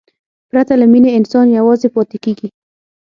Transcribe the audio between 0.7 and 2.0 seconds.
له مینې، انسان یوازې